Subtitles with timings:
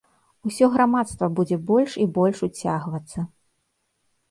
[0.51, 3.19] Усё грамадства будзе больш і больш уцягвацца.